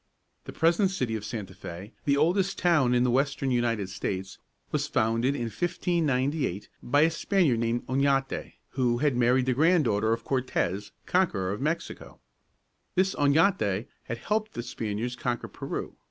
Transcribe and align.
The 0.45 0.51
present 0.51 0.89
city 0.89 1.15
of 1.15 1.23
Santa 1.23 1.53
Fé, 1.53 1.91
the 2.05 2.17
oldest 2.17 2.57
town 2.57 2.95
in 2.95 3.03
the 3.03 3.11
western 3.11 3.51
United 3.51 3.87
States, 3.87 4.39
was 4.71 4.87
founded 4.87 5.35
in 5.35 5.43
1598 5.43 6.69
by 6.81 7.01
a 7.01 7.11
Spaniard 7.11 7.59
named 7.59 7.85
Oñate 7.85 7.99
(ōn 7.99 8.25
yah´tā), 8.31 8.53
who 8.71 8.97
had 8.97 9.15
married 9.15 9.45
the 9.45 9.53
granddaughter 9.53 10.11
of 10.11 10.23
Cortez, 10.23 10.91
conqueror 11.05 11.51
of 11.51 11.61
Mexico. 11.61 12.19
This 12.95 13.13
Oñate 13.13 13.85
had 14.05 14.17
helped 14.17 14.55
the 14.55 14.63
Spaniards 14.63 15.15
conquer 15.15 15.47
Peru. 15.47 15.95